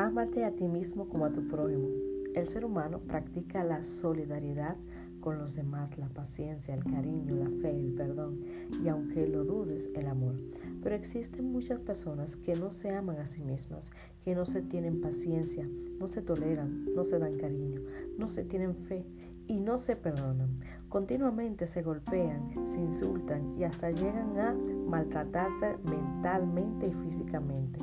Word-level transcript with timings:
Ámate 0.00 0.46
a 0.46 0.52
ti 0.52 0.66
mismo 0.66 1.10
como 1.10 1.26
a 1.26 1.30
tu 1.30 1.46
prójimo. 1.46 1.86
El 2.34 2.46
ser 2.46 2.64
humano 2.64 3.00
practica 3.00 3.62
la 3.64 3.82
solidaridad 3.82 4.78
con 5.20 5.36
los 5.36 5.54
demás, 5.54 5.98
la 5.98 6.08
paciencia, 6.08 6.74
el 6.74 6.84
cariño, 6.84 7.34
la 7.34 7.50
fe, 7.60 7.78
el 7.78 7.92
perdón 7.92 8.40
y 8.82 8.88
aunque 8.88 9.28
lo 9.28 9.44
dudes, 9.44 9.90
el 9.94 10.06
amor. 10.06 10.36
Pero 10.82 10.94
existen 10.94 11.52
muchas 11.52 11.82
personas 11.82 12.36
que 12.36 12.54
no 12.54 12.72
se 12.72 12.94
aman 12.94 13.18
a 13.18 13.26
sí 13.26 13.42
mismas, 13.42 13.90
que 14.24 14.34
no 14.34 14.46
se 14.46 14.62
tienen 14.62 15.02
paciencia, 15.02 15.68
no 15.98 16.06
se 16.06 16.22
toleran, 16.22 16.86
no 16.94 17.04
se 17.04 17.18
dan 17.18 17.36
cariño, 17.36 17.82
no 18.16 18.30
se 18.30 18.44
tienen 18.44 18.74
fe 18.74 19.04
y 19.48 19.60
no 19.60 19.78
se 19.78 19.96
perdonan. 19.96 20.60
Continuamente 20.88 21.66
se 21.66 21.82
golpean, 21.82 22.66
se 22.66 22.80
insultan 22.80 23.54
y 23.58 23.64
hasta 23.64 23.90
llegan 23.90 24.38
a 24.38 24.54
maltratarse 24.54 25.76
mentalmente 25.84 26.86
y 26.86 26.92
físicamente. 27.04 27.80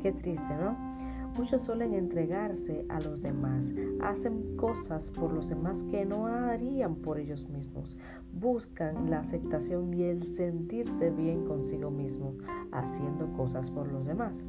Qué 0.00 0.12
triste, 0.12 0.54
¿no? 0.60 1.15
Muchos 1.38 1.62
suelen 1.62 1.92
entregarse 1.92 2.86
a 2.88 2.98
los 3.00 3.20
demás, 3.20 3.74
hacen 4.00 4.56
cosas 4.56 5.10
por 5.10 5.34
los 5.34 5.50
demás 5.50 5.84
que 5.84 6.06
no 6.06 6.26
harían 6.26 6.96
por 6.96 7.20
ellos 7.20 7.50
mismos, 7.50 7.94
buscan 8.32 9.10
la 9.10 9.20
aceptación 9.20 9.92
y 9.92 10.04
el 10.04 10.24
sentirse 10.24 11.10
bien 11.10 11.44
consigo 11.44 11.90
mismo, 11.90 12.32
haciendo 12.72 13.30
cosas 13.34 13.70
por 13.70 13.92
los 13.92 14.06
demás. 14.06 14.46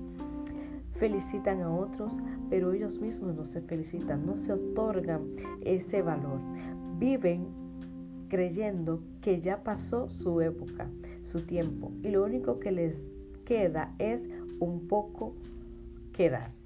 Felicitan 0.92 1.62
a 1.62 1.76
otros, 1.76 2.20
pero 2.50 2.72
ellos 2.72 3.02
mismos 3.02 3.36
no 3.36 3.46
se 3.46 3.62
felicitan, 3.62 4.26
no 4.26 4.38
se 4.38 4.54
otorgan 4.54 5.28
ese 5.62 6.02
valor. 6.02 6.40
Viven 6.98 7.48
creyendo 8.30 9.04
que 9.22 9.42
ya 9.42 9.62
pasó 9.62 10.08
su 10.10 10.40
época, 10.40 10.90
su 11.22 11.42
tiempo, 11.42 11.92
y 12.02 12.10
lo 12.12 12.24
único 12.24 12.60
que 12.60 12.72
les 12.72 13.12
queda 13.44 13.94
es 14.00 14.30
un 14.60 14.88
poco 14.88 15.36
quedar. 16.14 16.58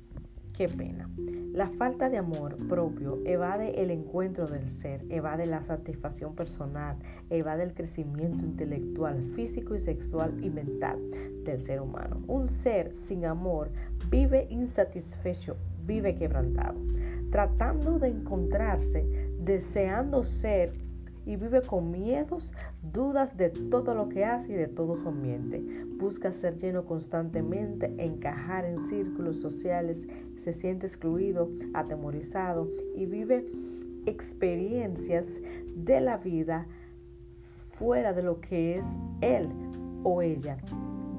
Qué 0.62 0.67
pena. 0.67 1.09
La 1.54 1.70
falta 1.70 2.08
de 2.08 2.20
amor 2.20 2.56
propio 2.67 3.17
evade 3.26 3.81
el 3.81 3.90
encuentro 3.90 4.45
del 4.45 4.70
ser, 4.70 5.04
evade 5.09 5.48
la 5.48 5.64
satisfacción 5.64 6.36
personal, 6.36 6.98
evade 7.31 7.64
el 7.64 7.73
crecimiento 7.73 8.45
intelectual, 8.45 9.20
físico 9.36 9.73
y 9.73 9.80
sexual 9.80 10.38
y 10.44 10.52
mental 10.52 11.00
del 11.44 11.64
ser 11.64 11.82
humano. 11.82 12.22
Un 12.28 12.48
ser 12.48 12.94
sin 12.94 13.26
amor 13.26 13.72
vive 14.12 14.45
insatisfecho, 14.52 15.58
vive 15.84 16.14
quebrantado, 16.14 16.80
tratando 17.32 17.98
de 17.98 18.09
encontrarse, 18.09 19.04
deseando 19.39 20.23
ser 20.23 20.73
y 21.25 21.36
vive 21.36 21.61
con 21.61 21.91
miedos, 21.91 22.53
dudas 22.81 23.38
de 23.38 23.50
todo 23.50 23.94
lo 23.94 24.09
que 24.09 24.25
hace 24.25 24.53
y 24.53 24.55
de 24.55 24.67
todo 24.67 24.95
su 24.95 25.09
ambiente. 25.09 25.64
Busca 25.97 26.33
ser 26.33 26.58
lleno 26.58 26.86
constantemente, 26.86 27.94
encajar 27.97 28.66
en 28.66 28.80
círculos 28.80 29.38
sociales, 29.39 30.08
se 30.36 30.53
siente 30.53 30.88
excluido, 30.88 31.49
atemorizado 31.73 32.69
y 32.95 33.05
vive 33.05 33.45
experiencias 34.05 35.42
de 35.75 36.02
la 36.02 36.17
vida 36.17 36.67
fuera 37.77 38.14
de 38.14 38.23
lo 38.23 38.42
que 38.42 38.75
es 38.75 38.99
él 39.22 39.49
o 40.03 40.22
ella. 40.22 40.58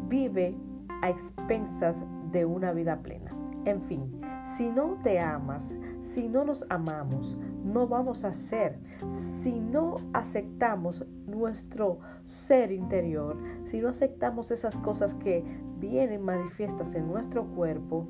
Vive 0.08 0.54
a 1.02 1.10
expensas 1.10 2.02
de 2.32 2.44
una 2.44 2.72
vida 2.72 3.00
plena. 3.02 3.30
En 3.64 3.80
fin, 3.82 4.20
si 4.44 4.68
no 4.68 4.98
te 5.02 5.20
amas, 5.20 5.74
si 6.00 6.28
no 6.28 6.44
nos 6.44 6.66
amamos, 6.68 7.36
no 7.72 7.86
vamos 7.86 8.24
a 8.24 8.32
ser. 8.32 8.78
Si 9.08 9.58
no 9.58 9.96
aceptamos 10.12 11.06
nuestro 11.26 11.98
ser 12.24 12.70
interior, 12.72 13.38
si 13.64 13.80
no 13.80 13.88
aceptamos 13.88 14.50
esas 14.50 14.80
cosas 14.80 15.14
que 15.14 15.44
vienen 15.78 16.22
manifiestas 16.22 16.94
en 16.94 17.08
nuestro 17.08 17.44
cuerpo, 17.44 18.06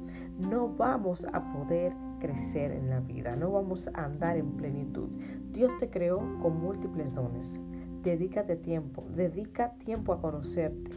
no 0.51 0.69
vamos 0.69 1.27
a 1.33 1.53
poder 1.53 1.95
crecer 2.19 2.73
en 2.73 2.91
la 2.91 3.01
vida, 3.01 3.35
no 3.37 3.51
vamos 3.51 3.89
a 3.95 4.05
andar 4.05 4.37
en 4.37 4.53
plenitud. 4.53 5.09
Dios 5.51 5.77
te 5.79 5.89
creó 5.89 6.19
con 6.41 6.61
múltiples 6.61 7.15
dones. 7.15 7.61
Dedícate 8.03 8.57
tiempo, 8.57 9.07
dedica 9.15 9.75
tiempo 9.79 10.13
a 10.13 10.21
conocerte. 10.21 10.91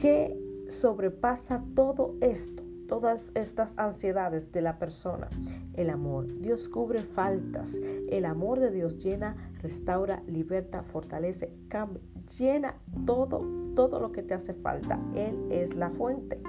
¿Qué 0.00 0.38
sobrepasa 0.68 1.62
todo 1.74 2.16
esto? 2.20 2.65
Todas 2.86 3.32
estas 3.34 3.74
ansiedades 3.78 4.52
de 4.52 4.62
la 4.62 4.78
persona. 4.78 5.28
El 5.74 5.90
amor. 5.90 6.26
Dios 6.40 6.68
cubre 6.68 6.98
faltas. 6.98 7.78
El 8.08 8.24
amor 8.24 8.60
de 8.60 8.70
Dios 8.70 8.98
llena, 8.98 9.36
restaura, 9.62 10.22
liberta, 10.26 10.82
fortalece, 10.82 11.52
cambia, 11.68 12.00
llena 12.38 12.76
todo, 13.04 13.42
todo 13.74 14.00
lo 14.00 14.12
que 14.12 14.22
te 14.22 14.34
hace 14.34 14.54
falta. 14.54 14.98
Él 15.14 15.36
es 15.50 15.74
la 15.74 15.90
fuente. 15.90 16.40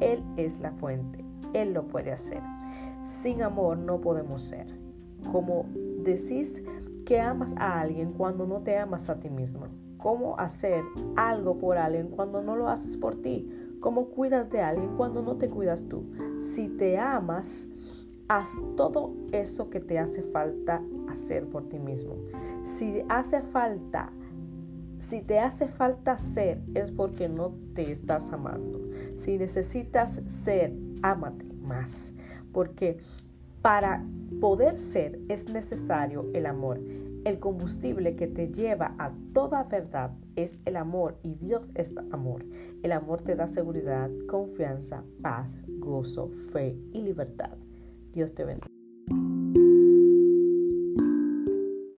Él 0.00 0.22
es 0.36 0.60
la 0.60 0.72
fuente. 0.72 1.24
Él 1.52 1.72
lo 1.72 1.86
puede 1.86 2.12
hacer. 2.12 2.42
Sin 3.04 3.42
amor 3.42 3.78
no 3.78 4.00
podemos 4.00 4.42
ser. 4.42 4.66
Como 5.30 5.66
decís 6.02 6.62
que 7.04 7.20
amas 7.20 7.54
a 7.58 7.80
alguien 7.80 8.12
cuando 8.12 8.46
no 8.46 8.60
te 8.60 8.78
amas 8.78 9.08
a 9.08 9.20
ti 9.20 9.30
mismo. 9.30 9.66
¿Cómo 9.98 10.38
hacer 10.38 10.82
algo 11.16 11.58
por 11.58 11.78
alguien 11.78 12.08
cuando 12.08 12.42
no 12.42 12.56
lo 12.56 12.68
haces 12.68 12.96
por 12.96 13.22
ti? 13.22 13.48
¿Cómo 13.84 14.06
cuidas 14.06 14.48
de 14.48 14.62
alguien 14.62 14.96
cuando 14.96 15.20
no 15.20 15.36
te 15.36 15.50
cuidas 15.50 15.84
tú? 15.90 16.04
Si 16.38 16.70
te 16.70 16.96
amas, 16.96 17.68
haz 18.28 18.48
todo 18.78 19.14
eso 19.30 19.68
que 19.68 19.78
te 19.78 19.98
hace 19.98 20.22
falta 20.22 20.82
hacer 21.10 21.46
por 21.50 21.68
ti 21.68 21.78
mismo. 21.78 22.16
Si 22.62 23.04
hace 23.10 23.42
falta, 23.42 24.10
si 24.96 25.20
te 25.20 25.38
hace 25.38 25.68
falta 25.68 26.16
ser, 26.16 26.62
es 26.72 26.92
porque 26.92 27.28
no 27.28 27.52
te 27.74 27.92
estás 27.92 28.32
amando. 28.32 28.80
Si 29.18 29.36
necesitas 29.36 30.22
ser, 30.28 30.72
ámate 31.02 31.44
más. 31.60 32.14
Porque 32.54 32.96
para 33.60 34.02
poder 34.40 34.78
ser 34.78 35.20
es 35.28 35.52
necesario 35.52 36.30
el 36.32 36.46
amor. 36.46 36.80
El 37.24 37.40
combustible 37.40 38.16
que 38.16 38.26
te 38.26 38.48
lleva 38.48 38.94
a 38.98 39.14
toda 39.32 39.64
verdad 39.64 40.10
es 40.36 40.58
el 40.66 40.76
amor 40.76 41.18
y 41.22 41.36
Dios 41.36 41.72
es 41.74 41.94
amor. 42.10 42.44
El 42.82 42.92
amor 42.92 43.22
te 43.22 43.34
da 43.34 43.48
seguridad, 43.48 44.10
confianza, 44.28 45.04
paz, 45.22 45.58
gozo, 45.78 46.28
fe 46.28 46.76
y 46.92 47.00
libertad. 47.00 47.56
Dios 48.12 48.34
te 48.34 48.44
bendiga. 48.44 48.73